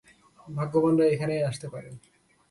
[0.47, 1.89] ভাগ্যবানরাই এখানে আসতে পারে।